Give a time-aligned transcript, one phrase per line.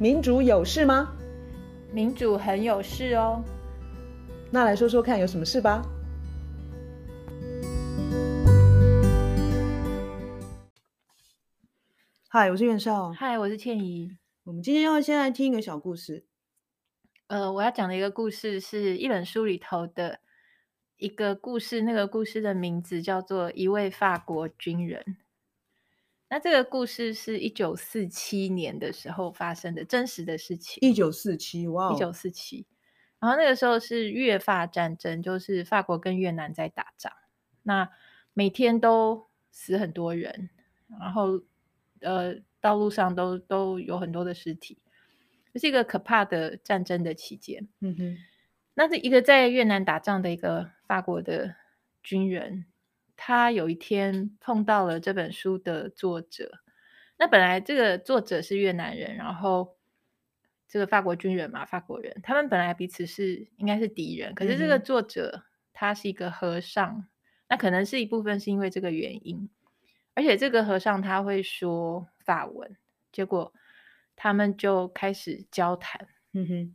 [0.00, 1.14] 民主有事吗？
[1.92, 3.44] 民主很有事哦。
[4.50, 5.82] 那来说说看，有什么事吧？
[12.30, 13.12] 嗨，我是袁绍。
[13.12, 14.16] 嗨，我是倩怡。
[14.44, 16.24] 我们今天要先来听一个小故事。
[17.26, 20.20] 呃，我要讲的一个故事是一本书里头的
[20.96, 25.04] 一个故事，那个故事的名字叫做《一位法国军人》。
[26.32, 30.78] 那这个故事是一九四七年的时候发生的真实的事情。
[30.80, 31.92] 一九四七，哇！
[31.92, 32.64] 一九四七，
[33.18, 37.12] 然后那个时候是越法战争，就是法国跟越南在打仗。
[37.64, 37.90] 那
[38.32, 40.50] 每天都死很多人，
[41.00, 41.42] 然后
[42.00, 44.78] 呃，道路上都都有很多的尸体，
[45.52, 47.68] 这是一个可怕的战争的期间。
[47.80, 48.18] 嗯哼，
[48.74, 51.56] 那是一个在越南打仗的一个法国的
[52.04, 52.66] 军人。
[53.22, 56.62] 他有一天碰到了这本书的作者，
[57.18, 59.76] 那本来这个作者是越南人，然后
[60.66, 67.08] 这个法国军人嘛，法国人，他们本来彼此是应该是敌人，可是这个作者他是一个和尚，嗯、
[67.50, 69.50] 那可能是一部分是因为这个原因，
[70.14, 72.74] 而且这个和尚他会说法文，
[73.12, 73.52] 结果
[74.16, 76.74] 他们就开始交谈，嗯哼，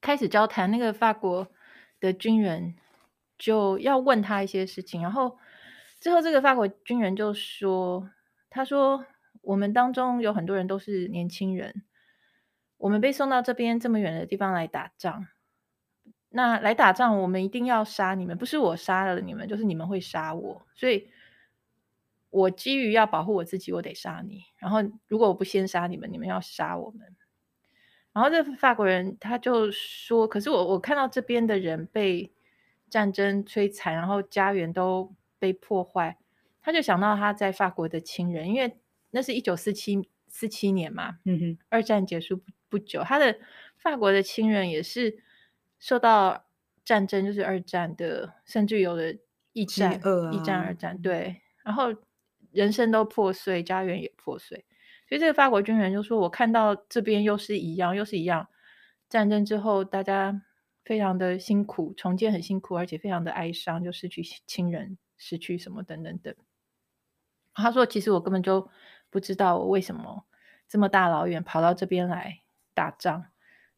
[0.00, 1.48] 开始交谈，那个法国
[1.98, 2.76] 的军人。
[3.36, 5.36] 就要问他一些事情，然后
[6.00, 8.08] 之后这个法国军人就说
[8.48, 9.04] ：“他说
[9.42, 11.82] 我们当中有很多人都是年轻人，
[12.78, 15.26] 我们被送到这边这么远的地方来打仗，
[16.28, 21.08] 那来打仗我们一定要杀你们，不是我杀了你们，就是你们会杀我，所以
[22.30, 24.44] 我基于要保护我自己，我得杀你。
[24.58, 27.16] 然后如果我不先杀你们，你们要杀我们。
[28.12, 32.30] 然后这法国人他就说：可是我我看到这边的人被。”
[32.94, 36.16] 战争摧残，然后家园都被破坏，
[36.62, 38.78] 他就想到他在法国的亲人，因为
[39.10, 43.36] 那是一九四七四七年嘛，嗯哼，二战结束不不久，他的
[43.76, 45.18] 法国的亲人也是
[45.80, 46.44] 受到
[46.84, 49.12] 战争，就是二战的，甚至有了
[49.52, 51.92] 一战、啊、一战、二战，对，然后
[52.52, 54.64] 人生都破碎，家园也破碎，
[55.08, 58.46] 所以这个法国军人就说：“我看到这边又是一样，又是一样，
[59.08, 60.42] 战争之后大家。”
[60.84, 66.34] 非常的辛苦，重建很辛苦，而且非常的哀伤，就失去亲人，失去什么等等等。
[67.54, 68.68] 他说：“其实我根本就
[69.10, 70.26] 不知道我为什么
[70.68, 72.40] 这么大老远跑到这边来
[72.74, 73.26] 打仗。”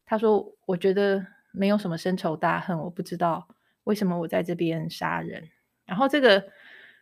[0.03, 3.47] 他说：“我觉得没有什么深仇大恨，我不知道
[3.83, 5.49] 为什么我在这边杀人。”
[5.85, 6.51] 然后这个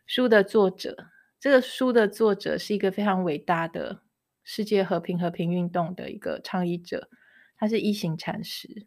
[0.06, 1.08] 书的作者，
[1.40, 4.02] 这个书的作者是一个非常伟大的
[4.44, 7.10] 世界和平和平运动的一个倡议者，
[7.58, 8.86] 他是一行禅师。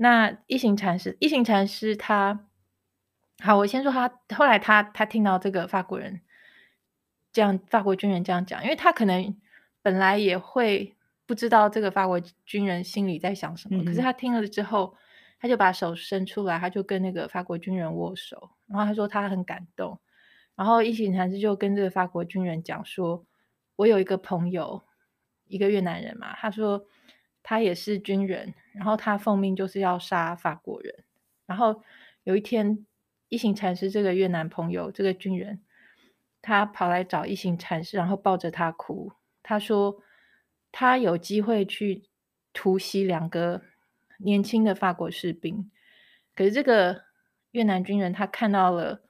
[0.00, 2.46] 那一行禅师，一行禅师他，
[3.42, 4.08] 好，我先说他。
[4.32, 6.20] 后来他他听到这个法国人
[7.32, 9.36] 这样，法国军人这样讲，因为他可能
[9.82, 10.94] 本来也会
[11.26, 14.94] 不知道这个法国军人心里在想什么，嗯、可是他听了之后，
[15.40, 19.98] 他就把手伸出来，他就跟那个法国军人握手，然后他说他很感动。
[20.54, 23.26] 然后一行禅师就跟这个法国军人讲说
[23.74, 24.84] ：“我有一个朋友，
[25.48, 26.86] 一个越南人嘛，他说。”
[27.48, 30.94] 他也是军人，然后他奉命就是要杀法国人。
[31.46, 31.82] 然后
[32.24, 32.84] 有一天，
[33.30, 35.62] 一行禅师这个越南朋友，这个军人，
[36.42, 39.12] 他跑来找一行禅师，然后抱着他哭。
[39.42, 40.02] 他说
[40.70, 42.02] 他有机会去
[42.52, 43.62] 突袭两个
[44.18, 45.70] 年轻的法国士兵，
[46.34, 47.04] 可是这个
[47.52, 49.00] 越南军人他看到了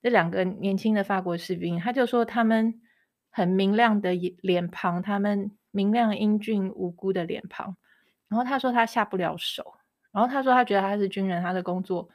[0.00, 2.80] 这两个年轻的法国士兵，他就说他们
[3.28, 7.76] 很明亮的脸庞，他们明亮英俊无辜的脸庞。
[8.32, 9.74] 然后他说他下不了手，
[10.10, 12.08] 然后他说他觉得他是军人，他的工作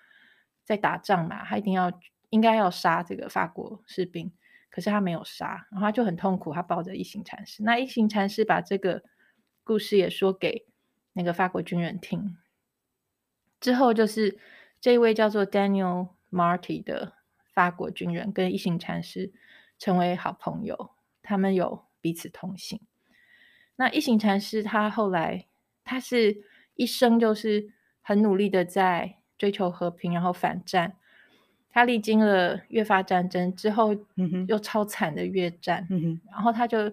[0.64, 1.92] 在打仗嘛，他一定要
[2.32, 4.34] 应该要杀这个法国士兵，
[4.72, 7.62] 可是他没有杀，然后他就很痛苦，他抱着一行禅师。
[7.62, 9.04] 那一行禅师把这个
[9.64, 10.66] 故事也说给
[11.14, 12.36] 那个法国军人听，
[13.60, 14.40] 之后就是
[14.82, 17.14] 这位叫做 Daniel Marty 的
[17.54, 19.32] 法国军人跟一行禅师
[19.78, 22.82] 成为好朋友，他们有彼此通信。
[23.76, 25.46] 那一行禅师他后来。
[25.88, 26.44] 他是
[26.76, 27.70] 一生就是
[28.02, 30.98] 很努力的在追求和平，然后反战。
[31.70, 33.96] 他历经了越发战争之后，
[34.48, 36.92] 又超惨的越战，嗯哼，然后他就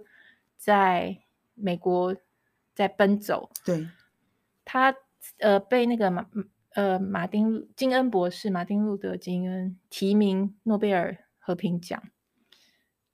[0.56, 1.18] 在
[1.54, 2.14] 美国
[2.74, 3.50] 在奔走。
[3.64, 3.88] 对，
[4.64, 4.94] 他
[5.38, 6.26] 呃被那个马
[6.74, 12.02] 呃马丁金恩博士马丁路德金恩提名诺贝尔和平奖。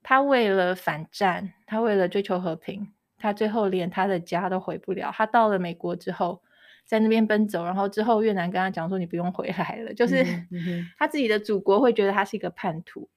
[0.03, 2.93] 他为了反战，他为了追求和平。
[3.21, 5.13] 他最后连他的家都回不了。
[5.15, 6.43] 他到了美国之后，
[6.85, 10.25] 在那边奔走，然后之后越南跟他讲说：“你不用回来了。”就是
[10.99, 13.09] 他自己的祖国会觉得他是一个叛徒。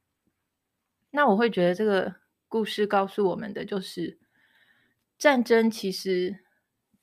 [1.09, 2.15] 那我会觉得这个
[2.47, 4.19] 故事告诉我们的就是，
[5.17, 6.39] 战争其实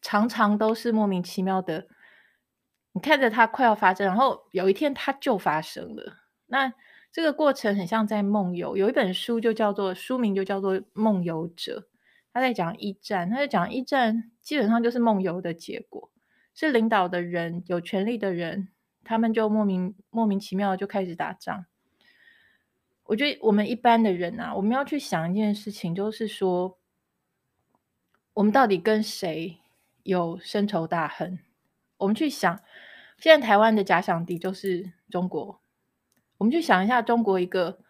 [0.03, 1.87] 常常都是莫名其妙的，
[2.93, 6.19] 你看着它快要发生，然后有一天它就发生了。
[6.47, 6.73] 那
[7.13, 11.89] 这个过程很像在梦游，有一本书就叫做书名就叫做《梦游者》，
[12.33, 16.11] 他在讲一战，他在讲一战基本上就是梦游的结果，
[16.55, 18.69] 是领导的人、有权力的人，
[19.05, 21.67] 他们就莫名莫名其妙就开始打仗。
[23.05, 26.79] 我觉得我们一般的人啊，我们要去想一件事情，就是说，
[28.35, 29.59] 我们到底跟谁
[30.05, 31.41] 有深仇大恨？
[31.97, 32.61] 我们去想，
[33.19, 35.61] 现在台湾的假想敌就是中国。
[36.39, 37.81] 我们去想一下，中国一个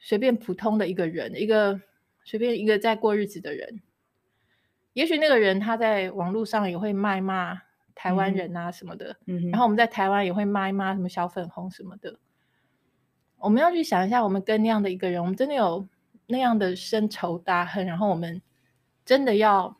[0.00, 1.80] 随便普通的一个人，一个
[2.28, 3.80] 随便一个在过日子的人，
[4.92, 7.62] 也许那个人他在网络上也会卖骂
[7.94, 12.18] 台湾人啊什么的，嗯，然后我们在台湾也会骂一骂什么小粉红什么的。
[13.38, 15.88] 我们要去想一下，我们跟那样的一个人，我们真的有
[16.26, 18.42] 那样的深仇大恨，然后我们
[19.06, 19.74] 真的要，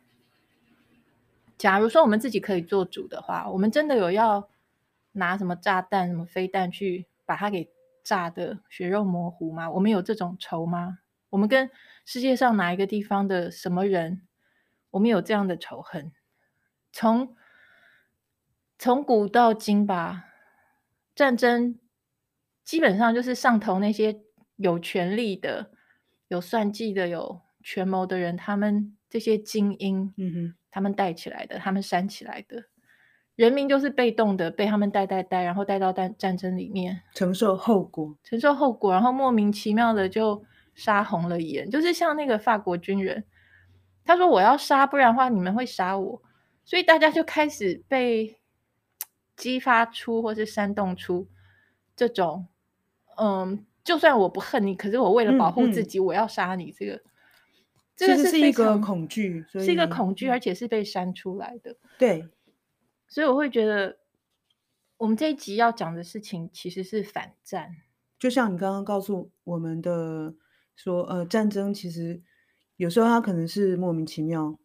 [1.58, 4.48] 假如说我们自己可以做主的话，我们真的有要
[5.12, 7.68] 拿什么炸弹、什么飞弹去把它给。
[8.04, 9.70] 炸的血肉模糊吗？
[9.70, 11.00] 我们有这种仇吗？
[11.28, 11.70] 我们跟
[12.10, 14.22] 世界上哪一个地方的什么人，
[14.92, 16.10] 我们有这样的仇恨？
[16.90, 17.36] 从
[18.78, 20.24] 从古到今吧，
[21.14, 21.78] 战争
[22.64, 24.22] 基本上就是上头那些
[24.56, 25.70] 有权力的、
[26.28, 32.64] 有算计的、有权谋的人，他们这些精英，嗯哼，他们带起来的，他们煽起来的。
[33.34, 40.42] 人民就是被动的，被他们带带带，然后带到战战争里面，承受后果，承受后果，然后莫名其妙的就
[40.78, 43.24] 杀红了眼，就是像那个法国军人，
[44.04, 46.22] 他说我要杀，不然的话你们会杀我，
[46.64, 48.38] 所以大家就开始被
[49.36, 51.26] 激发出或是煽动出
[51.96, 52.46] 这种，
[53.16, 57.02] 嗯，就算我不恨你，可是我为了保护自己，嗯嗯、我要杀你，这个
[57.96, 62.28] 这个是，是一个恐惧，是一个恐惧，而且是被煽出来的，对。
[63.08, 63.98] 所以我会觉得，
[64.98, 67.74] 我们这一集要讲的事情其实是反战。
[68.18, 70.34] 就像你刚刚告诉我们的
[70.78, 72.22] 说，呃，战争其实
[72.76, 74.58] 有时候它可能是莫名其妙，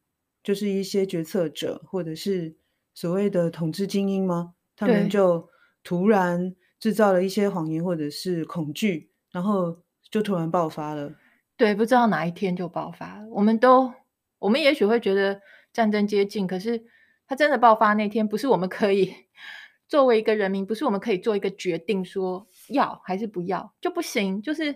[0.44, 2.56] 就是一些决策者或者是
[2.94, 4.54] 所谓的统治精英吗？
[4.75, 5.50] 他们就
[5.83, 9.80] 突然制造了一些谎言或者是恐惧，然后
[10.12, 11.15] 就突然爆发了。
[11.57, 13.27] 对，不知道哪一天就爆发了。
[13.31, 13.92] 我们都，
[14.38, 15.42] 我们也许会觉得
[15.74, 16.86] 战争接近，可是。
[17.25, 19.12] 它真的爆发那天，不是我们可以
[19.88, 24.42] 作为一个人民，不是我们可以做一个决定说要还是不要就不行。
[24.42, 24.75] 就是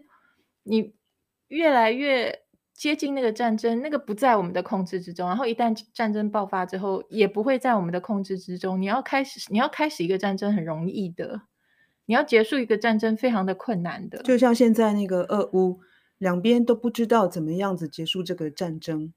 [0.64, 0.96] 你
[1.48, 5.28] 越来越接近那个战争，那个不在我们的控制之中。
[5.28, 8.82] 然后一旦战争爆发之后，也不会在我们的控制之中。
[8.82, 11.42] 你要开始，你要开始一个战争很容易的，
[12.06, 14.22] 你要结束一个战争非常的困难的。
[14.24, 15.80] 就像现在那个俄乌，
[16.18, 19.14] 两边都不知道怎么样子结束这个战争。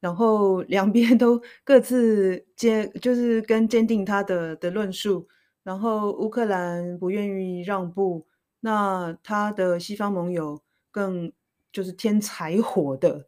[0.00, 5.26] 然后两边都各自坚，就是跟坚定他的的论述。
[5.62, 8.26] 然后乌克兰不愿意让步，
[8.60, 10.60] 那他的西方盟友
[10.90, 11.32] 更
[11.74, 13.26] 就是添柴火的，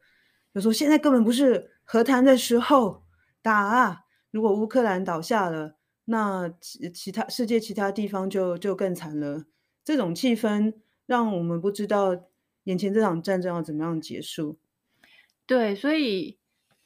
[0.54, 3.02] 就说现在根本不是和谈的时候，
[3.42, 4.06] 打啊！
[4.30, 5.76] 如果乌克兰倒下了，
[6.06, 9.44] 那其其他世界其他地方就就更惨了。
[9.84, 10.72] 这种气氛
[11.04, 12.16] 让我们不知道
[12.64, 14.56] 眼前这场战争要怎么样结束。
[15.46, 16.38] 对，所以。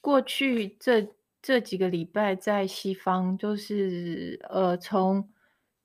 [0.02, 5.28] 过去这这几个礼拜，在西方就是呃，从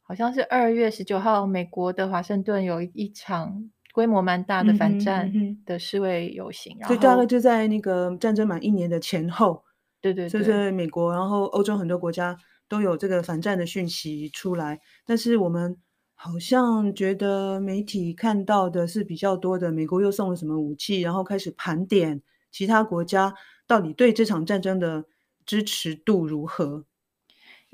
[0.04, 5.32] 好像是二月十九号，美国的华盛顿有一场规模蛮大的反战
[5.66, 9.64] 的示威游行，所以大概就在那个战争满一年的前后，
[10.02, 12.38] 对对对，就是美国，然后欧洲很多国家
[12.68, 15.78] 都有这个反战的讯息出来，但是我们
[16.14, 22.22] 好像觉得媒体看到的是比较多的，美国又送了什么武器，然后开始盘点
[22.52, 23.34] 其他国家。
[23.68, 25.06] 到底对这场战争的
[25.44, 26.86] 支持度如何？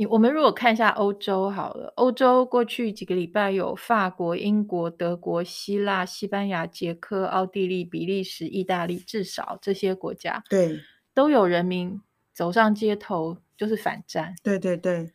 [0.07, 10.79] 我们如果看一下欧洲好了，欧洲过去几个礼拜有法国、英国、德国、希腊、西班牙、捷克、奥地利、比利时、意大利，至少这些国家对
[11.13, 12.01] 都有人民
[12.33, 14.35] 走上街头，就是反战。
[14.41, 15.11] 对对对。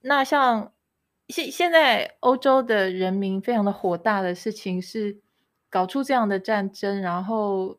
[0.00, 0.72] 那像
[1.28, 5.18] 现现在欧洲的人民非常的火大的事情是
[5.68, 7.76] 搞出这样的战争，然后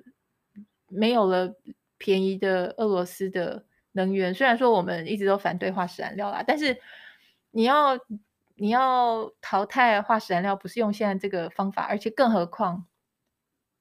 [0.87, 1.55] 没有了。
[1.99, 3.65] 便宜的俄罗斯的
[3.97, 6.77] 能源，虽然说我们一直都反对化石燃料啦，但是
[7.51, 7.99] 你要
[8.55, 12.85] 你要淘汰化石燃料，不是用现在这个方法，而且更何况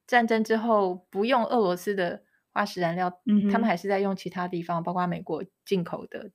[0.07, 6.31] 战争之后不用俄罗斯的化石燃料，嗯，他们还是在用其他地方，包括美国进口的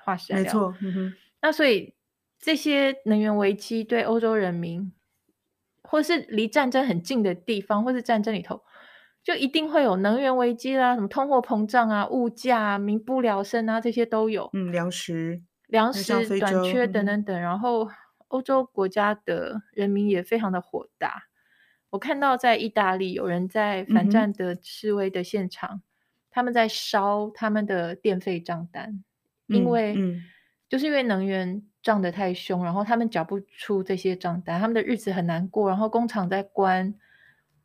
[0.00, 0.52] 化石燃料。
[0.52, 1.14] 没错，嗯哼。
[1.42, 1.94] 那所以
[2.38, 4.92] 这些能源危机对欧洲人民，
[5.82, 8.62] 或是离战争很近的地方，或是战争里头。
[9.22, 14.48] 就一定会有能源危机啦，什么通货膨胀啊、物价、民不聊生啊，这些都有。
[14.54, 17.38] 嗯，粮食、粮食短缺等等等。
[17.38, 17.88] 嗯、然后
[18.28, 21.24] 欧洲国家的人民也非常的火大。
[21.90, 25.82] 我看到在意大利有人在反战的示威的现场，嗯、
[26.30, 29.04] 他们在烧他们的电费账单，
[29.48, 30.22] 嗯、因为、嗯、
[30.68, 35.68] 就是因为能源涨得太凶，然后他们缴不出这些账单，他们的日子很难过。
[35.68, 36.94] 然后工厂在关，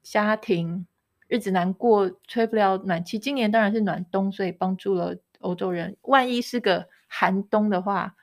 [0.01, 0.88] 家庭
[1.33, 3.17] 日子难过，吹不了暖气。
[3.17, 5.97] 今年当然是暖冬，所以帮助了欧洲人。
[6.03, 8.13] 万一是个寒冬的话，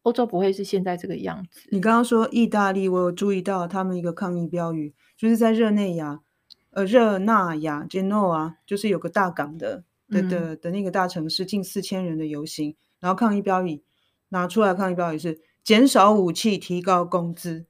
[0.00, 1.68] 欧洲不会是现在这个样子。
[1.70, 4.94] 你刚刚说意大利，我有注意到他们一个抗议标语。
[5.14, 6.20] 就是在热内亚，
[6.70, 13.82] 呃，热那亚 Genoa 就是有个大港的的的的那个大城市，近四千人的游行，然后抗议标语
[14.30, 17.66] 拿出来，抗议标语是减少武器，提高工资，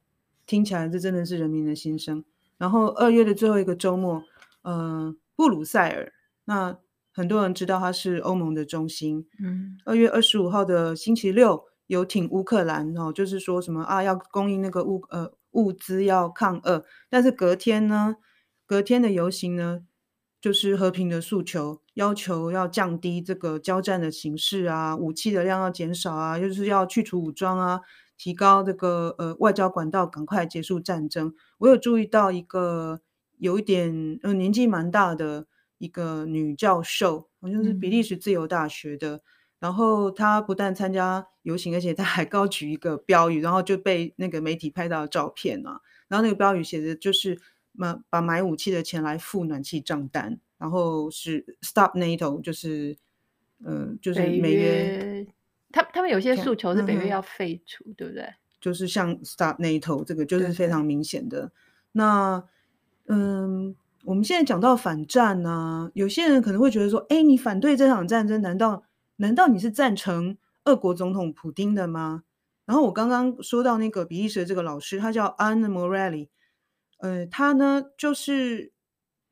[0.47, 2.25] 听起来这真的是人民的心声。
[2.59, 4.23] 然后二月的最后一个周末，
[4.62, 6.12] 呃，布鲁塞尔，
[6.45, 6.78] 那
[7.12, 9.26] 很多人知道它是欧盟的中心。
[9.42, 15.33] 嗯，二月二十五号的星期六，游挺乌克兰哦，就是说什么啊，要供应那个物呃。
[15.52, 18.16] 物资要抗俄，但是隔天呢，
[18.64, 19.81] 隔天的游行呢，
[20.40, 27.83] 就是和平的诉求，要求要降低这个交战的形式啊，武器的量要减少啊，就是要去除武装啊，
[28.16, 31.35] 提高这个呃外交管道，赶快结束战争。
[31.59, 33.02] 我有注意到一个
[33.43, 35.47] 有一点呃年纪蛮大的
[35.79, 39.17] 一个女教授，好像是比利时自由大学的。
[39.17, 39.21] 嗯
[39.63, 45.81] 然后她不但参加游行，而且她还高举一个标语，然后就被那个媒体拍到照片啊。
[46.09, 47.39] 然后那个标语写的就是
[47.71, 52.97] “买把买武器的钱来付暖气账单”，然后是 “Stop NATO”，就是
[53.65, 55.25] 嗯、呃，就是美约。
[55.71, 58.29] 他他们有些诉求是北约要废除，嗯、对不对？
[58.61, 61.53] 就是像 “Stop NATO” 这个就是非常明显的。
[61.93, 62.45] 那
[63.14, 68.85] 嗯，我们现在讲到反战呢、啊，有些人可能会觉得说：“哎，你反对这场战争，难道？”
[69.16, 72.25] 难道你是赞成俄国总统普丁的吗？
[72.64, 76.28] 然后我刚刚说到那个比利时的这个老师，他叫 Anne Morelli，
[76.99, 78.73] 呃，他呢就是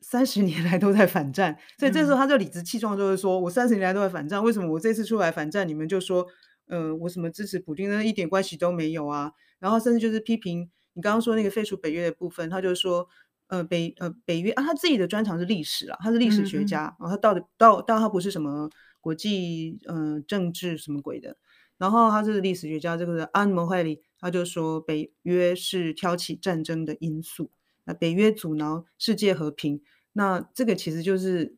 [0.00, 6.26] 三十年来都在反战，所以这时候他就理直气壮，就是说、嗯、我三十年来都在反战，为什么我这次出来反战，你们就说，
[6.68, 8.04] 呃，我什么支持普丁呢？
[8.04, 9.32] 一点关系都没有啊。
[9.58, 13.08] 然后甚至就是批评你刚刚说那个废除北约的部分，他就说，
[13.50, 18.70] 呃，北呃北约啊，他自己的专长是历史啊，他是历史学家，嗯嗯然后他到底到到他不是什么。
[19.02, 21.34] 国际嗯、呃、政治什么鬼的，
[21.78, 27.50] 然后他是历史学家，这个是安摩怀里，他就说北约是挑起战争的因素，
[27.84, 29.80] 那北约阻挠世界和平，
[30.12, 31.56] 那这个其实就是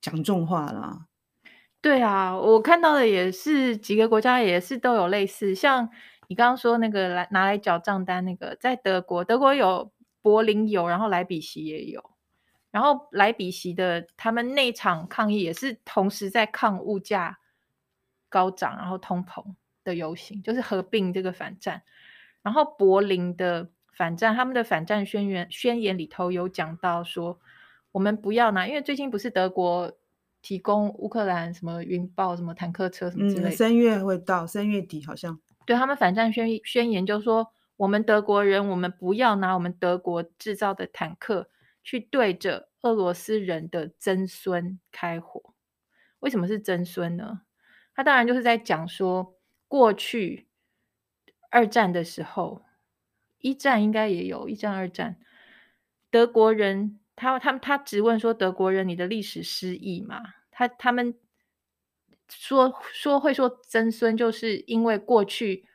[0.00, 1.06] 讲重话啦。
[1.80, 5.88] 对啊，我看到的也是几个国家也是都有类似，像
[6.26, 12.10] 你刚刚说那个来拿来缴账单那个，在德国，德国有柏林有，然后莱比锡也有。
[12.70, 17.38] 然后莱比锡的他们那场抗议也是同时在抗物价
[18.28, 19.44] 高涨，然后通膨
[19.82, 21.82] 的游行，就是合并这个反战。
[22.42, 27.40] 然后柏林的反战，他们的反战宣言宣言里头有讲到说，
[27.90, 29.92] 我们不要拿，因为最近不是德国
[30.40, 35.40] 提供乌克兰什么云豹、什么坦克车什么之类的，三月会到，三月底好像。
[35.66, 41.48] 对，他们反战宣宣言就说，我们德国人，我们不要拿我们德国制造的坦克。
[41.82, 45.54] 去对着俄罗斯人的曾孙开火，
[46.18, 47.40] 为什么是曾孙呢？
[47.94, 49.34] 他当然就是在讲说，
[49.66, 50.46] 过去
[51.50, 52.66] 二战的时候，
[53.38, 55.16] 一战应该也有，一战、二战，
[56.10, 60.20] 德国人他他他质问说，德国人你的历史失忆吗？
[60.50, 61.18] 他他们
[62.28, 65.66] 说说会说曾孙，就是因为过去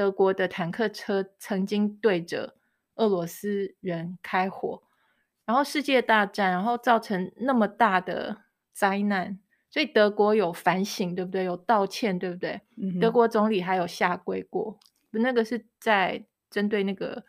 [0.00, 2.54] 德国的坦克车曾经对着
[2.94, 4.82] 俄罗斯人开火。
[5.44, 8.38] 然后世界大战，然后造成那么大的
[8.72, 9.38] 灾难，
[9.68, 11.44] 所以德国有反省，对不对？
[11.44, 12.62] 有道歉，对不对？
[12.78, 14.78] 嗯、德国总理还有下跪过，
[15.10, 17.24] 那个是在针对那个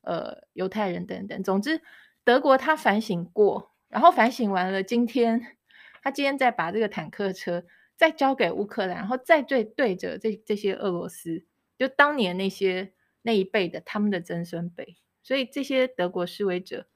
[0.00, 1.40] 呃犹太人等等。
[1.44, 1.80] 总之，
[2.24, 5.56] 德国他反省过，然后反省完了，今天
[6.02, 7.62] 他今天再把这个坦克车
[7.94, 11.44] 再交给乌克兰，然后再对对着这这些俄罗斯，
[11.78, 12.92] 就当年那些
[13.22, 16.86] 那一辈的他们的曾孙辈，所以这些德国示威者。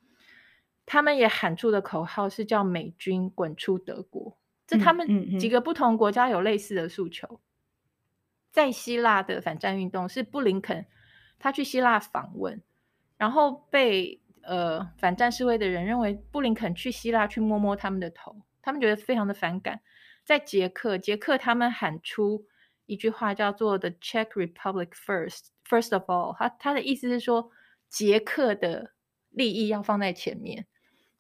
[0.87, 7.41] 他们也喊出的口号是叫美军滚出德国，这他们几个不同国家有类似的诉求。
[8.51, 10.87] 在希腊的反战运动是布林肯，
[11.39, 12.61] 他去希腊访问，
[13.17, 19.83] 然后被呃反战示威的人认为布林肯去希腊去摸摸他们的头，他们觉得非常的反感。
[20.25, 22.47] 在捷克，捷克他们喊出
[22.91, 27.51] 一句话叫做 “The Czech Republic first, first of all”，他他的意思是说
[27.89, 28.91] 捷克的
[29.31, 30.67] 利益要放在前面。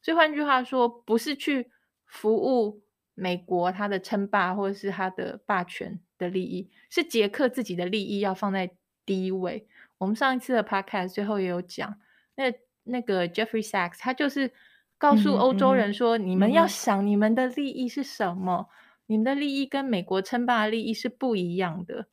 [0.03, 1.71] 所以换句话说，不是去
[2.07, 2.83] 服务
[3.15, 8.71] 美国他的称霸或者是他的霸权的利益，是捷克自己的利益要放在
[9.07, 9.69] 第一位。
[9.99, 11.95] 我们上一次的 podcast 最后也有讲，
[12.35, 12.53] 那
[12.85, 14.50] 那个 Jeffrey Sachs 他就是
[14.97, 18.75] 告诉欧洲人说，嗯嗯、你们要想你们的利益是什么，嗯、
[19.11, 22.07] 你们的利益跟美国称霸的利益是不一样的。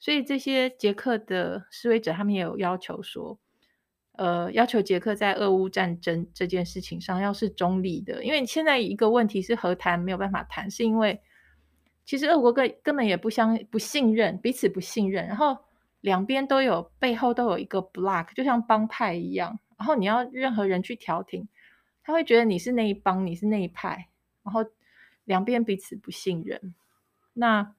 [0.00, 3.38] 所以这些捷克的示威者，他们也有要求说，
[4.16, 11.20] 呃，要求捷克在俄乌战争这件事情上要是中立的，因为现在一个问题是和谈没有办法谈，是因为
[12.04, 15.56] 其实俄国根根本也不相不信任彼此不信任，然后
[16.00, 21.46] 两边都有背后都有一个 block，就像帮派一样，然后你要任何人去调停，
[22.02, 24.08] 他会觉得你是那一帮，你是那一派，
[24.42, 24.64] 然后
[25.30, 26.74] 两边彼此不信任，
[27.34, 27.74] 那。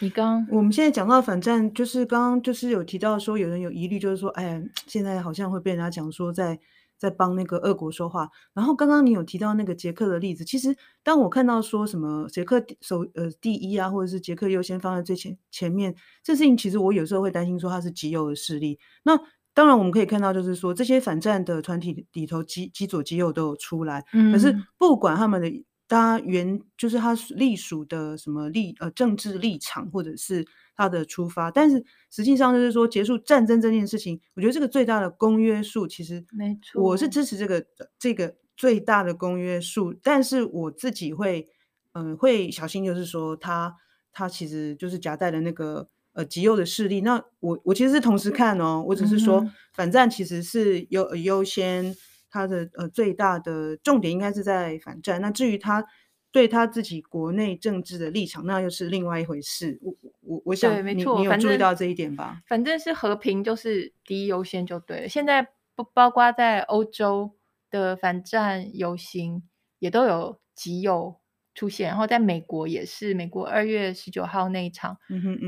[0.00, 6.60] 你刚，我们现在讲到反战，就是刚刚就是有提到说，有人有疑虑，就是说，哎，现在好像会被人家讲说在
[6.98, 8.28] 在帮那个俄国说话。
[8.52, 18.78] 然后刚刚你有提到那个捷克的例子，其实当我看到说什么捷克首呃第一啊，或者是捷克优先放在最前前面，这事情其实我有时候会担心说他是极右的势力。
[19.02, 19.18] 那
[19.54, 25.64] 当然我们可以看到，就是说这些反战的团体里头，极极左极右都有出来，可是不管他们的。
[25.90, 37.66] 他原就是他隶属的什么立呃政治立场，或者是他的出发，但是实际上就是说结束战争这件事情，我觉得这个最大的公约数其实没错，我是支持这个
[37.98, 41.48] 这个最大的公约数，但是我自己会
[41.94, 43.74] 嗯、呃、会小心，就是说他
[44.12, 47.00] 他其实就是夹带的那个呃极右的势力。
[47.00, 51.96] 那我我其实是同时看哦，我只是说反战其实是优优先。
[52.30, 55.84] 他的呃最大的重点应该是在反战，那至于他
[56.32, 59.80] 对他自己国内政治的立场，那又是另外一回事。
[59.82, 62.40] 我我我想你，没错，你有注意到这一点吧？
[62.46, 65.08] 反正是和平就是第一优先就对了。
[65.08, 67.36] 现在不包括在欧洲
[67.68, 69.42] 的反战游行
[69.80, 71.18] 也都有极右
[71.52, 74.96] 出现，然后在美国也是，美国二月十九号那一场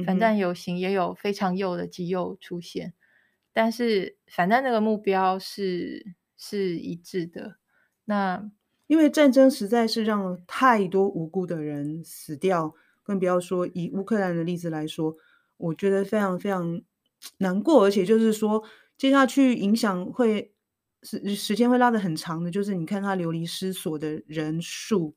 [0.05, 2.93] 反战游行也有非常右的极右出现，
[3.53, 6.17] 但是反战那个目标是。
[6.45, 7.59] 是一致的。
[8.07, 8.51] 那
[8.89, 12.75] 因为战争实在是让太多无辜的人死掉，
[13.05, 15.15] 更不要说以乌克兰的例子来说，
[15.57, 16.83] 我觉得非常非常
[17.39, 17.85] 难过。
[17.85, 18.65] 而且就是说，
[18.99, 20.53] 接下去影响会
[21.05, 22.51] 时时间会拉得很长的。
[22.51, 25.15] 就是你看他流离失所的人数，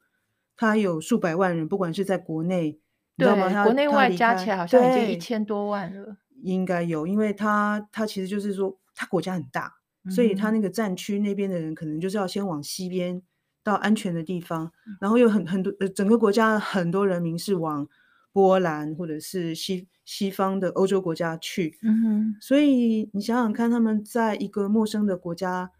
[0.55, 2.79] 他有数百万人，不管是在国内，
[3.17, 3.49] 对你知道吗？
[3.49, 9.73] 他国内外加起来好像已经一千多万了，应该有，因为他他其实就是说，他国家很大。
[10.09, 13.21] 所以他那个战区那边的人，可能就是要先往西边
[13.63, 17.87] 到安全的地方，然后有很很多呃整个国家很多人民是往
[18.31, 21.79] 波兰或者是西西方的欧洲国家去。
[21.81, 22.37] 嗯哼。
[22.39, 25.71] 所以你想想看，他们在一个陌生的国家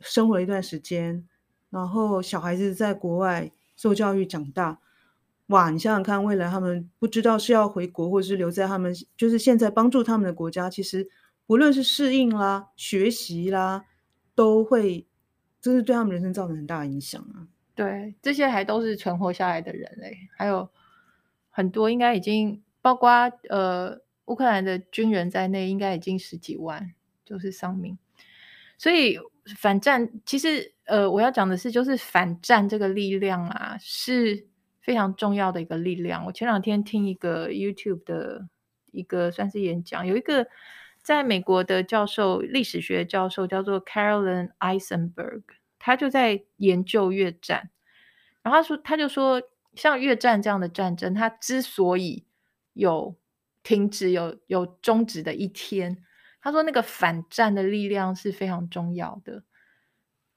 [0.00, 1.28] 生活了一段时间，
[1.68, 4.78] 然后小孩子在国外受教育长大，
[5.48, 5.68] 哇！
[5.68, 11.06] 你想想看，未来他们不知道是要回国，或者是留在他们就是现在帮助他们的国家，其实。
[11.48, 13.86] 无论是适应啦、学习啦，
[14.34, 15.06] 都会，
[15.62, 17.48] 这是对他们人生造成很大影响啊。
[17.74, 20.68] 对，这些还都是存活下来的人嘞，还有
[21.48, 23.10] 很多应该已经包括
[23.48, 26.92] 呃乌克兰的军人在内，应该已经十几万
[27.24, 27.96] 就是丧命。
[28.76, 29.18] 所以
[29.56, 34.46] 反战其实呃我要讲的是，就是反战这个力量啊是
[34.82, 36.26] 非常重要的一个力量。
[36.26, 38.48] 我前两天听一个 YouTube 的
[38.90, 40.46] 一个算是演讲，有一个。
[41.08, 45.42] 在美国的教授，历史学教授叫做 Caroline Eisenberg，
[45.78, 47.70] 他就在研究越战。
[48.42, 49.40] 然后他说，他就说，
[49.74, 52.26] 像越战这样的战争，它之所以
[52.74, 53.16] 有
[53.62, 55.96] 停止、有有终止的一天，
[56.42, 59.44] 他说那个反战的力量是非常重要的。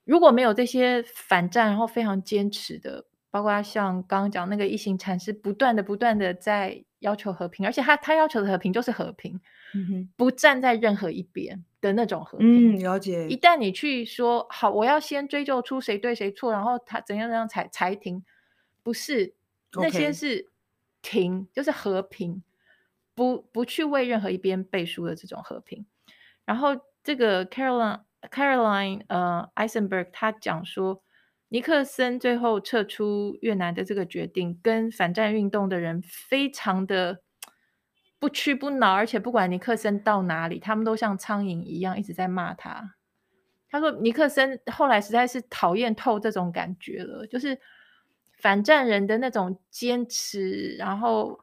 [0.05, 9.41] 如果没有这些反战，然后非常坚持的，包括像刚刚讲那个一行禅师，不断的、不断的在要求和平，而且他他要求的和平就是和平，
[9.73, 12.75] 嗯哼，不站在任何一边的那种和平。
[12.75, 13.27] 嗯，了解。
[13.27, 18.23] 一旦你去说好，我要先追究出谁对谁错，然后他怎样怎样才才停，
[18.83, 19.33] 不是
[19.73, 20.49] 那些是
[21.01, 22.43] 停.就是和平，
[23.15, 25.85] 不不去为任何一边背书的这种和平。
[26.45, 26.69] 然后
[27.03, 31.03] 这个 Caroline Caroline 呃 Eisenberg 他讲说。
[31.53, 37.23] 尼克森最后撤出越南的这个决定，跟反战运动的人非常的
[38.21, 42.93] 不屈不挠，而且不管尼克森到哪里，他们都像苍蝇一样一直在骂他。
[43.67, 47.59] 他说，尼克森后来实在是讨厌透这种感觉了，就是
[48.37, 51.39] 反战人的那种坚持，然后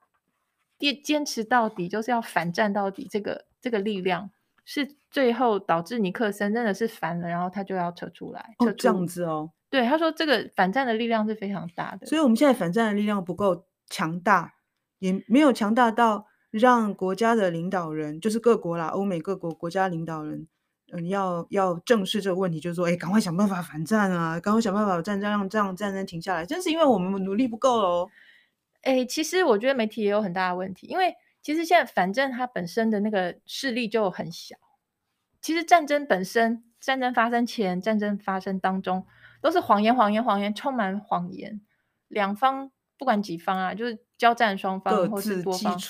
[0.78, 4.30] 坚坚持到底，就是要反战到底，这个这个力量。
[4.70, 8.54] 是最后导致尼克森真的是烦了，然后他就要撤出来。
[8.60, 8.70] 撤出。
[8.70, 9.50] 哦，这样子哦。
[9.70, 14.54] 对，他说这个反战的力量是非常大的，所以我们现在反战的力量不够强大，
[14.98, 20.46] 也没有强大到让国家的领导人，就是各国啦，欧美各国国家领导人，
[20.92, 26.46] 嗯，要要正视这个问题，就是说，哎，赶快想办法反战啊，赶快想办法战争让这样战争停下来。
[26.46, 28.08] 正是因为我们努力不够喽。
[28.82, 34.56] 哎，其实我觉得媒体也有很大的问题，因为其实现在反正它本身的那个势力就很小。
[35.40, 39.06] 其实战争本身，战争发生前、战争发生当中，
[39.40, 41.60] 都是谎言、谎言、谎言，充满谎言。
[42.08, 45.80] 两方不管几方啊，就是交战双方或是多方，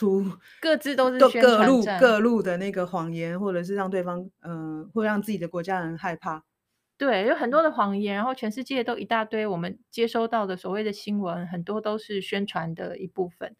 [0.60, 6.44] 各自都是各路各路的那个谎言，或者是让对方嗯、呃，会让自己的国家人害怕。
[6.98, 9.46] 对，有很多的谎言，然后全世界都一大堆。
[9.46, 13.54] 我们接收到的所谓的新闻，很多都是宣传的一部分。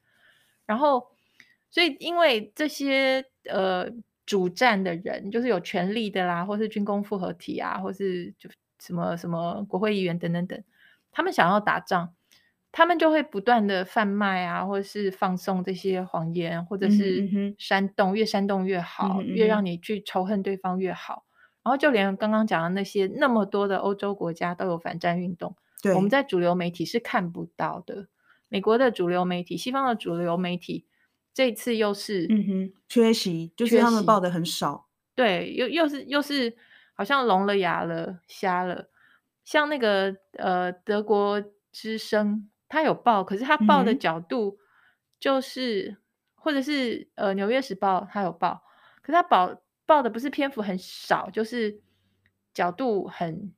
[0.67, 1.07] 然后，
[1.71, 3.89] 所以因为这些呃
[4.27, 8.51] 主战的人，就是有权力的啦，或是军工复合体啊，或是就
[8.81, 10.63] 什么什么国会议员等等等，
[11.13, 12.13] 他们想要打仗，
[12.71, 21.25] 他们就会不断的贩卖啊，或者是放送这些谎言，或者是煽动，嗯、越煽动越好，嗯、越让你去仇恨对方越好。
[21.65, 28.09] 然后就连刚刚讲的那些那么多的欧洲国家都有反战运动，对，我们在主流媒体是看不到的。
[28.49, 30.87] 美国的主流媒体、西方的主流媒体，
[31.35, 34.87] 这次又是嗯哼缺席，就是他们报的很少。
[35.15, 36.57] 对，又又是又是
[36.95, 38.89] 好像聋了、哑了、瞎了。
[39.45, 44.59] 像那个呃德国之声，他有报，可是他报的角度
[45.19, 45.97] 就是，嗯、
[46.35, 48.63] 或者是呃纽约时报他有报，
[49.03, 49.63] 可是他报。
[49.89, 51.81] 报的不是篇幅很少，就是
[52.53, 53.55] 角度很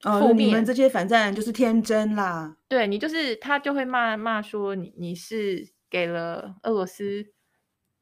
[0.00, 0.30] 负面。
[0.30, 2.56] 哦，你们这些反战就是天真啦。
[2.68, 7.26] 对，你就是他就会骂骂说你你是给了俄罗斯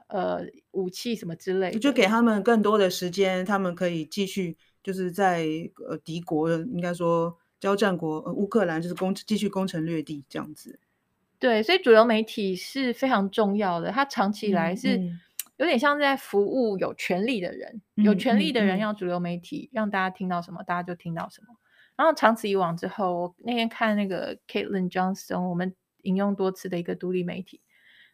[0.07, 5.45] 呃武器什么之类的，就给他们更多的时间，他们可以继续就是在
[5.89, 10.79] 呃敌国应该说交战国呃乌克兰就是攻继续攻城略地这样子。
[11.39, 15.01] 对，所以主流媒体是非常重要的，它长期以来是。
[15.59, 21.55] 有点像在服务有权利的人，有权利的人要主流媒体、让大家听到什么，大家就听到什么。
[21.95, 27.61] 然后长此以往之后，我那天看那个 Caitlin Johnston，我们引用多次的一个独立媒体，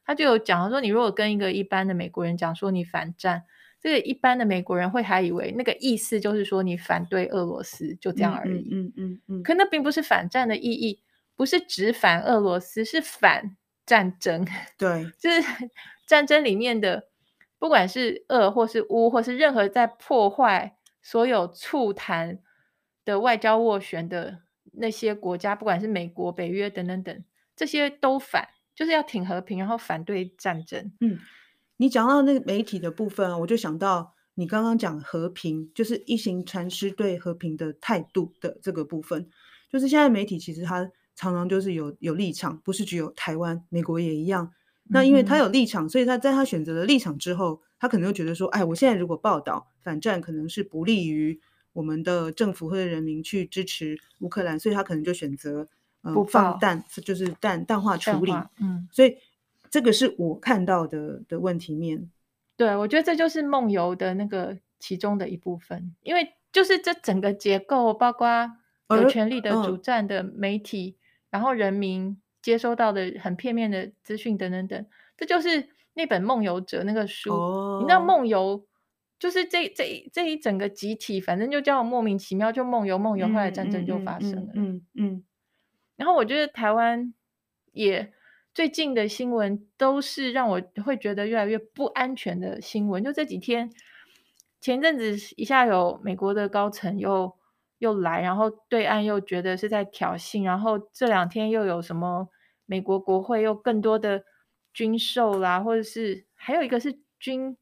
[0.09, 3.45] 他就有讲说，你如果跟一个一般的美国人讲说你反战，
[3.79, 8.67] 这个一般的美国人会还以为那个意思就是说你反对俄罗斯，就这样而已。
[8.73, 9.43] 嗯嗯嗯。
[9.43, 11.03] 可那并不是反战的意义，
[11.37, 14.47] 不是只反俄罗斯，是反战争。
[14.79, 15.43] 对，就是
[16.07, 17.09] 战争里面的。
[17.61, 22.39] 不管是俄或是乌，或是任何在破坏所有促谈
[23.05, 24.43] 的外交斡旋的
[24.75, 27.25] 那些国家，不管是美国、北约等等等，
[27.57, 30.93] 这些都反，就是要挺和平，然后反对战争。
[31.01, 31.19] 嗯，
[31.79, 39.29] 你讲到那个媒体的部分，我就想到你刚刚讲和平，就是一行禅师对和平的态度的这个部分，
[39.69, 44.53] 就是现在媒体其实它常常就是有有立场，不是只有台湾，美国也一样。
[44.91, 51.41] 那因为他有立场，所以他在他选择了立场之后，他可能就觉得说，哎，我现在如果报道反战，可能是不利于
[51.73, 55.69] 我们的政府或者人民去支持乌克兰，所以他可能就选择
[56.03, 58.33] 呃不放氮，就是淡淡化处理。
[58.61, 59.17] 嗯，所以
[59.71, 62.11] 这个是我看到的的问题面。
[62.57, 68.51] 对，我觉得这就是梦游的那个其中的一部分，因为就是这整个结构，包括
[68.91, 72.21] 有权力的主战的媒体，嗯、然后人民。
[72.41, 77.35] 接收到的很片面的资讯等等等，这就是那本《梦游者》那个书。
[77.35, 77.83] Oh.
[77.83, 78.65] 你知道梦游
[79.19, 84.53] 就是这这这一整个集体，反正就叫莫名其妙就梦游梦游，后来战争就发生了。
[84.55, 85.25] 嗯嗯。
[85.99, 87.13] 然后我觉得台湾
[87.73, 88.11] 也
[88.55, 93.05] 最近的新闻都是让我会觉得越来越不安全的新闻。
[93.05, 93.71] 就这几天，
[94.59, 97.37] 前阵子一下有美国的高层又。
[97.81, 102.29] 又来，然后对岸又觉得是在挑衅，然后这两天又有什么
[102.67, 104.25] 美国国会又更多的
[104.73, 107.57] 军售啦，或者是还有一个是军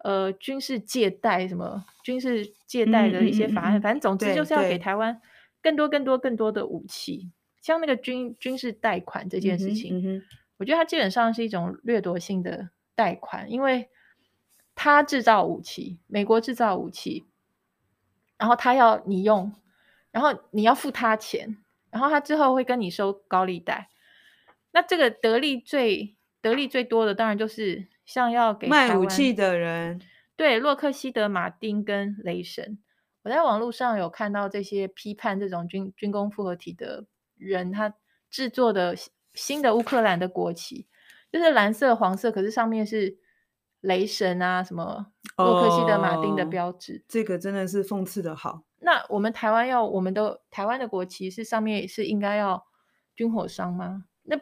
[0.00, 5.18] 呃军事借贷什么军事借贷的一些法案，嗯嗯嗯、反正总之就是要给台湾
[5.62, 7.32] 更多更多更多的武器，
[7.64, 10.22] 像那个军军事贷款这件事情，嗯嗯、
[10.58, 13.88] 我觉得它基本上是一种掠夺性的贷款，因为
[14.74, 17.24] 它制造武器，美国制造武器。
[18.36, 19.54] 然后他要你用，
[20.10, 21.56] 然后你要付他钱，
[21.90, 23.88] 然后他之后会跟你收高利贷。
[24.72, 30.02] 那这个得利最得利最多的，当然就是像要给卖武器的人，
[30.36, 32.76] 对，洛克希德马丁跟雷神。
[33.22, 37.94] 我在网络上有看到这些批判这种军军工复合体的人，他
[38.30, 38.94] 制作的
[39.34, 40.86] 新的乌克兰的国旗，
[41.32, 43.18] 就是蓝色黄色，可是上面是
[43.80, 48.62] 雷神啊，什么洛克希德马丁的标志，哦，这个真的是讽刺的好。
[48.80, 52.66] 那我们台湾要，我们的台湾的国旗是上面是应该要
[53.14, 54.04] 军火商吗？
[54.24, 54.38] 那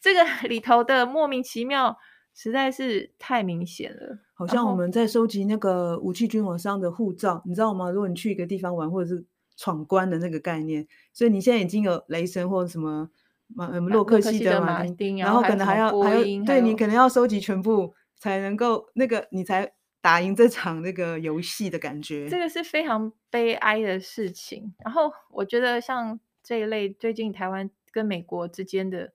[0.00, 1.96] 这个里头的莫名其妙
[2.34, 4.18] 实在是太明显了。
[4.34, 7.88] 好像我们在收集那个武器军火商的护照，你知道吗？
[7.90, 9.24] 如果你去一个地方玩，或者是
[9.62, 13.10] 闯关的那个概念，所以你现在已经有雷神或者什么
[13.46, 17.94] 马洛克希德马丁，然后可能还要还，还有对你可能要收集全部。
[18.22, 22.28] 才能够那个，你才打赢这场那个游戏的感觉。
[22.28, 24.72] 这个是非常悲哀的事情。
[24.84, 29.12] 然后我觉得像这一类最近台湾跟美国之间的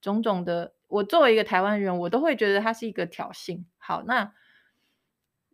[0.00, 3.64] 种种的，我作为一个台湾人，我都会觉得它是一个挑衅。
[3.76, 4.32] 好，那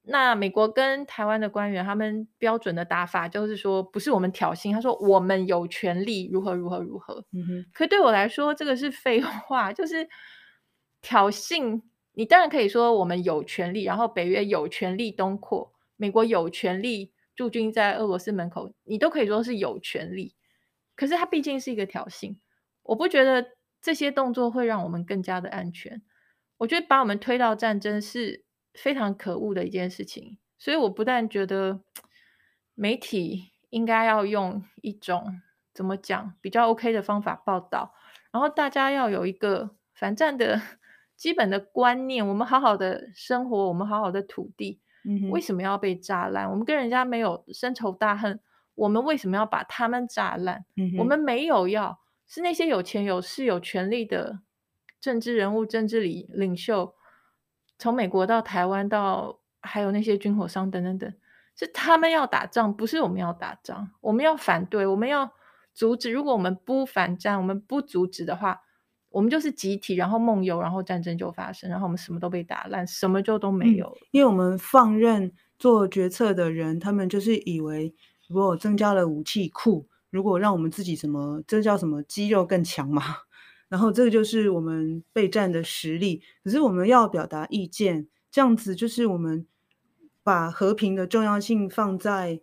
[0.02, 7.24] 那美国跟台湾的官员他们标准的打法就是说，不是我们挑衅，他说我们有权利如何如何如何。
[7.32, 7.66] 嗯哼。
[7.74, 10.08] 可对我来说，这个是废话， 就是
[11.02, 11.82] 挑衅。
[12.12, 20.34] 你当然可以说我们有权利，然后北约有权利东扩，美国有权利驻军在俄罗斯门口，你都可以说是有权利。
[20.96, 22.36] 可是它毕竟是一个挑衅，
[22.82, 23.46] 我不觉得
[23.80, 26.02] 这些动作会让我们更加的安全。
[26.58, 30.38] 我觉得把我们推到战争是非常可恶的一件事情。
[30.58, 31.80] 所以我不但觉得
[32.74, 35.40] 媒体应该要用一种
[35.72, 37.94] 怎么讲比较 OK 的方法报道，
[38.30, 40.60] 然后大家要有一个反战的。
[41.20, 46.50] 基本的观念，我们好好的生活，我们好好的土地，嗯、为什么要被炸烂？
[46.50, 48.40] 我们跟人家没有深仇大恨，
[48.74, 50.64] 我们为什么要把他们炸烂？
[50.78, 54.40] 嗯、我们没有要，是那些有钱有势有权力的
[54.98, 56.94] 政治人物、政治领领袖，
[57.80, 61.12] 从美国到台湾到还有那些军火商等等等，
[61.56, 63.90] 是他们要打仗，不是我们要打仗。
[64.00, 65.32] 我们要反对，我们要
[65.74, 66.12] 阻止。
[66.12, 68.60] 如果我们不反战，我们不阻止的话。
[69.12, 77.92] 我们就是集体，然后梦游，然后战争就发生，然后我们什么都被打烂，什么就都没有因为我们放任做决策的人，他们就是以为，
[78.28, 83.02] 如果增加了武器库，如果让我们自己什么，这叫什么肌肉更强嘛？
[83.70, 86.22] 然后这个就是我们备战的实力。
[86.44, 89.46] 可是我们要表达意见，这样子就是我们
[90.22, 92.42] 把和平的重要性放在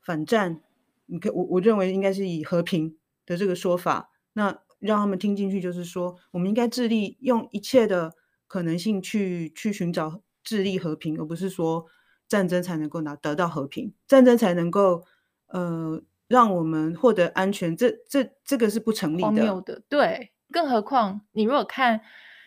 [0.00, 0.62] 反战。
[1.06, 4.60] 你可我我认为应该是以和平的这个说法，那。
[4.78, 8.12] 让他们听进去，就是说，我们应该致力用一切的
[8.46, 11.86] 可能性去去寻找致力和平，而不是说
[12.28, 15.02] 战争才能够拿得到和平，战争才能够
[15.46, 17.74] 呃让我们获得安全。
[17.74, 19.62] 这这这个是不成立的。
[19.62, 19.82] 的。
[19.88, 22.00] 对，更何况你如果看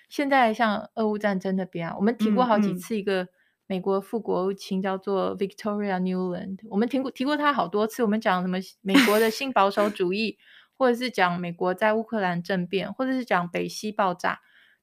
[0.07, 3.27] 现在像俄乌战争那边啊，我们提过好几次一个
[3.67, 10.37] 美国副国务卿叫做 Victoria Newland，我们提过提过他好多次，我们讲什么美国的 新保守主义。
[10.81, 14.39] 或者是讲美国在乌克兰政变，或者是讲北溪爆炸，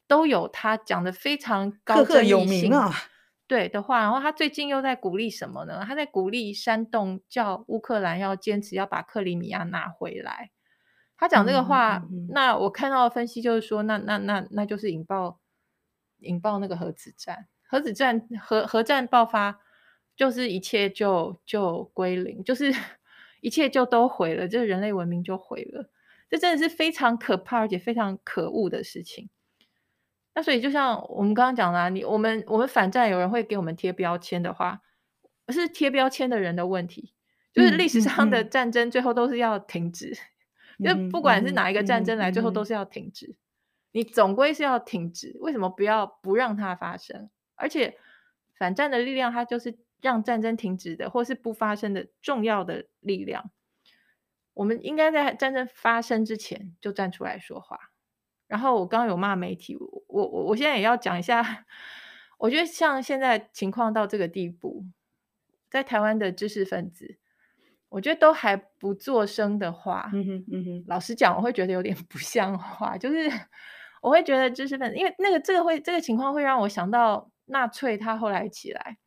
[0.07, 2.93] 都有他讲的非常高正义性，赫赫有名啊，
[3.47, 4.01] 对的话。
[4.01, 5.83] 然后他最近又在鼓励什么呢？
[5.89, 10.51] 他在鼓励煽动，叫乌克兰要坚持要把克里米亚拿回来。
[11.17, 15.41] 他讲这个话，嗯嗯嗯，那我看到的分析就是说，那那那那就是引爆
[16.19, 19.61] 引爆那个核子战，核子战核核战爆发，
[20.17, 22.73] 就是一切就就归零，就是。
[23.43, 25.89] 一切就都毁了，这个人类文明就毁了，
[26.29, 29.29] 这真的是非常可怕而且非常可恶的事情。
[30.35, 34.81] 那所以就像我们刚刚讲的，你我们我们反战，有人会给我们贴标签的话，
[35.51, 37.13] 是贴标签的人的问题。
[37.53, 40.19] 就是历史上的战争最后都是要停止，嗯、
[40.85, 43.37] 就不管是哪一个战争来，最后都是要停止。
[43.93, 47.31] 你总归是要停止，为什么不要不让它发生？
[47.55, 47.99] 而且
[48.59, 49.79] 反战的力量，它就是。
[50.03, 53.51] 让战争停止的，或是不发生的重要的力量，
[54.53, 57.79] 我们应该在战争发生之前就站出来说话。
[58.47, 61.65] 然后我刚刚有骂媒体，我我我现在也要讲一下。
[62.37, 64.85] 我觉得像现在情况到这个地步，
[65.71, 67.19] 在台湾的知识分子，
[67.89, 72.99] 我觉得都还不作声的话，嗯哼嗯哼，老实讲，我会觉得有点不像话。
[72.99, 73.31] 就是
[74.03, 78.99] 我会觉得知识分子，因为那个这个会这个情况会让我想到纳粹他后来起来。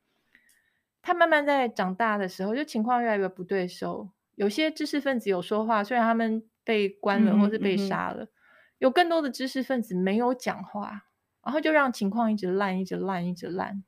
[1.02, 4.10] 他慢慢在长大的时候，就情况越来越不对手。
[4.36, 8.30] 有些知识分子有说话，虽然他们被关了或是被杀了，嗯嗯、
[8.80, 11.06] 有更多的知识分子没有讲话，
[11.44, 13.84] 然后就让情况一直烂，一直烂，一直烂。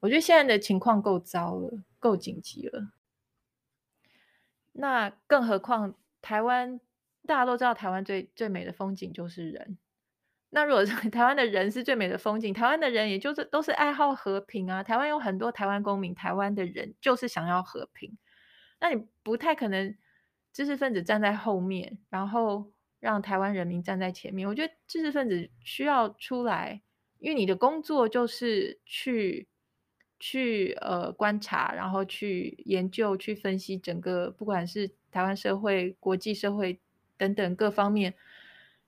[0.00, 2.92] 我觉得现在的情况够糟了，够紧急了。
[4.72, 6.80] 那更何况台湾，
[7.26, 9.78] 大家都知道，台湾最最美的风景就是人。
[10.50, 14.82] 那如果 台湾的人是最美的风景，台湾的人也就是都是爱好和平啊。
[14.82, 18.18] 台湾有很多台湾公民，台湾的人就是想要和平。
[18.80, 19.96] 那你不太可能
[20.52, 24.46] 知识分子站在后面，然后让台湾人民站在前面。
[24.46, 26.82] 我觉得知识分子需要出来
[27.18, 29.48] 因为你的工作就是去
[30.24, 36.78] 去呃观察，然后去研究、去分析整个，不管是台湾社会、国际社会
[37.18, 38.14] 等等各方面，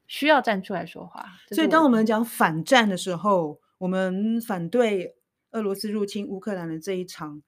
[0.06, 1.26] 需要站出来说话。
[1.50, 5.16] 所以，当我们讲反战的时候，我们反对
[5.50, 7.42] 俄罗斯入侵乌克兰的这一场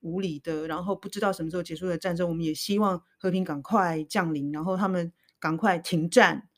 [0.00, 6.48] 无理的，然后不知道什么时候结束的战争，我们也希望和平赶快降临，然后他们赶快停战。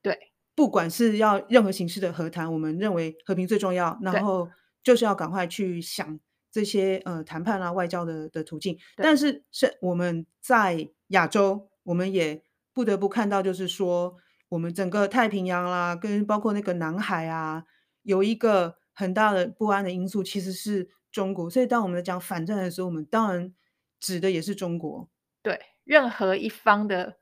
[0.00, 4.48] 对，不管是要任何形式的和谈，我们认为和平最重要，然后
[4.82, 6.18] 就是要赶快去想
[6.50, 8.78] 这些呃谈判啊、外交的的途径。
[8.96, 14.16] 但是是我们在亚洲，我们也不得不看到，就是说
[14.48, 17.64] 我们整个太平洋啦，跟包括那个南海啊，
[18.02, 20.90] 有一个很大的不安的因素，其实是。
[21.12, 23.52] 中国，所以当我们在讲反战的时候，我们当然
[23.98, 25.08] 指的也是中国。
[25.42, 27.16] 对，任何一方的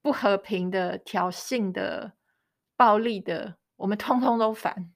[0.00, 2.14] 不和平的、挑衅的、
[2.74, 4.90] 暴力的，我们通通都反。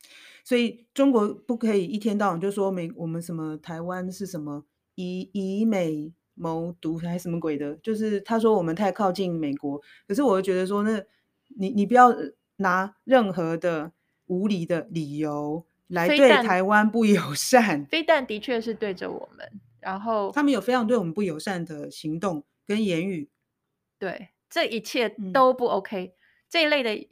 [0.47, 9.83] 所以中国不可以一天到晚就说美我们什么台湾是什么以以美谋独还是什么鬼的，就是他说我们太靠近美国。
[10.07, 11.05] 可是我就觉得说，那
[11.59, 12.15] 你你不要
[12.59, 13.91] 拿任何的
[14.27, 15.67] 无理的理由。
[15.89, 23.31] 来对台湾不友善，非但的确是对着我们，然后他们有非常对我们不友善的行动跟言语，
[23.97, 26.13] 对，这一切都不 OK，嗯。
[26.49, 27.07] 这一类的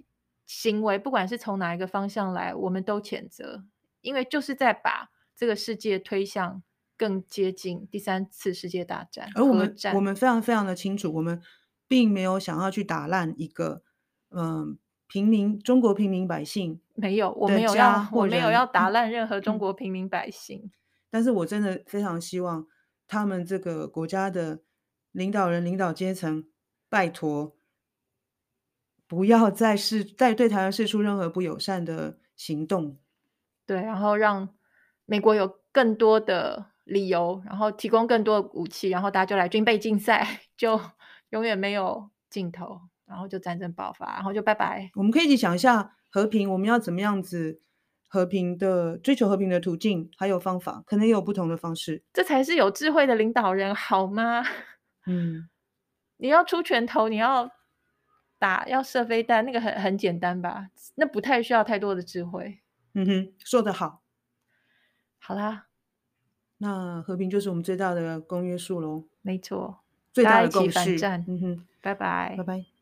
[0.47, 3.65] 行为，不管是从哪一个方向来，我们都谴责，
[4.01, 6.63] 因为就是在把这个世界推向
[6.97, 9.31] 更接近第三次世界大战。
[9.35, 11.41] 而我们我们非常非常的清楚，我们
[11.89, 13.83] 并没有想要去打烂一个
[14.31, 14.45] 嗯。
[14.45, 14.77] 呃
[15.07, 20.59] 平民，中国平民百姓没有，我没有要，我没有要打烂任何中国平民百姓。
[20.65, 20.71] 嗯。
[21.11, 22.67] 但是我真的非常希望
[23.07, 24.63] 他们这个国家的
[25.13, 26.47] 领导人、领导阶层，
[26.89, 27.55] 拜托
[29.07, 32.97] 不要再是再对台湾试出任何不友善的行动。
[33.67, 34.49] 对，然后让
[35.07, 40.81] 美国有更多的理由，然后提供更多的武器，然后大家就来军备竞赛， 就
[41.31, 42.81] 永远没有尽头。
[43.07, 44.91] 然后就战争爆发，然后就拜拜。
[44.95, 47.61] 我们可以一起想一下和平，我们要怎么样子
[48.09, 52.03] 和平的追求和平的途径，还有方法，可能也有不同的方式。
[52.15, 54.43] 这才是有智慧的领导人，好吗？
[55.07, 55.51] 嗯，
[56.17, 57.51] 你要出拳头，你要
[58.45, 60.69] 打，要射飞弹，那个很很简单吧？
[60.97, 62.59] 那不太需要太多的智慧。
[62.93, 64.03] 嗯哼，说得好。
[65.19, 65.69] 好啦，
[66.59, 69.05] 那和平就是我们最大的公约数喽。
[69.23, 69.81] 没错，
[70.13, 70.75] 最大的共识。
[70.75, 71.25] 大家一起反战。
[71.27, 72.74] 嗯哼，拜拜，拜拜。